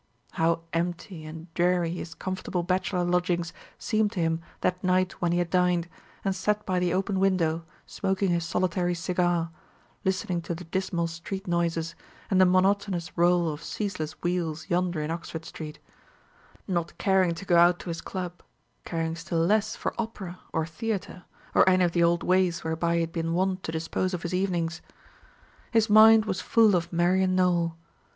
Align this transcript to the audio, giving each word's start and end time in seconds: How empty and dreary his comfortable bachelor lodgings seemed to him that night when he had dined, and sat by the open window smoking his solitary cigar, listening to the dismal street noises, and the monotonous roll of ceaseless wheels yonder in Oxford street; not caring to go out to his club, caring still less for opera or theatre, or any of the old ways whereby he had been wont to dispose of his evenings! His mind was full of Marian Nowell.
How 0.31 0.61
empty 0.73 1.25
and 1.25 1.53
dreary 1.53 1.91
his 1.93 2.15
comfortable 2.15 2.63
bachelor 2.63 3.03
lodgings 3.03 3.53
seemed 3.77 4.11
to 4.13 4.19
him 4.19 4.41
that 4.61 4.83
night 4.83 5.21
when 5.21 5.31
he 5.31 5.37
had 5.37 5.51
dined, 5.51 5.87
and 6.25 6.35
sat 6.35 6.65
by 6.65 6.79
the 6.79 6.91
open 6.91 7.19
window 7.19 7.65
smoking 7.85 8.31
his 8.31 8.43
solitary 8.43 8.95
cigar, 8.95 9.51
listening 10.03 10.41
to 10.41 10.55
the 10.55 10.63
dismal 10.63 11.05
street 11.05 11.45
noises, 11.45 11.93
and 12.31 12.41
the 12.41 12.47
monotonous 12.47 13.15
roll 13.15 13.47
of 13.53 13.61
ceaseless 13.63 14.13
wheels 14.23 14.71
yonder 14.71 15.03
in 15.03 15.11
Oxford 15.11 15.45
street; 15.45 15.77
not 16.67 16.97
caring 16.97 17.35
to 17.35 17.45
go 17.45 17.57
out 17.57 17.77
to 17.81 17.89
his 17.89 18.01
club, 18.01 18.41
caring 18.85 19.15
still 19.15 19.45
less 19.45 19.75
for 19.75 19.93
opera 19.99 20.39
or 20.51 20.65
theatre, 20.65 21.25
or 21.53 21.69
any 21.69 21.83
of 21.85 21.91
the 21.91 22.01
old 22.01 22.23
ways 22.23 22.63
whereby 22.63 22.95
he 22.95 23.01
had 23.01 23.11
been 23.11 23.33
wont 23.35 23.61
to 23.61 23.71
dispose 23.71 24.15
of 24.15 24.23
his 24.23 24.33
evenings! 24.33 24.81
His 25.69 25.91
mind 25.91 26.25
was 26.25 26.41
full 26.41 26.75
of 26.75 26.91
Marian 26.91 27.35
Nowell. 27.35 27.77